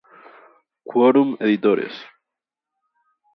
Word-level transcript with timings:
Quorum 0.93 1.29
Editores. 1.39 1.93